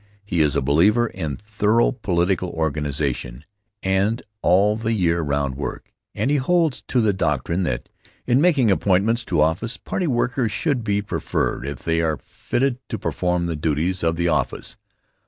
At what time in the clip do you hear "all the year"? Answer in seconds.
4.41-5.19